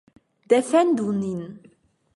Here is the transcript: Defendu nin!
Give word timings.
Defendu 0.51 1.07
nin! 1.21 1.41